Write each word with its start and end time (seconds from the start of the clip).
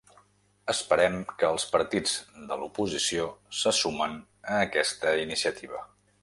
Esperem 0.71 1.17
que 1.43 1.51
els 1.55 1.65
partits 1.75 2.15
de 2.53 2.57
l’oposició 2.63 3.27
se 3.59 3.75
sumen 3.81 4.17
a 4.57 4.59
aquesta 4.71 5.15
iniciativa. 5.27 5.85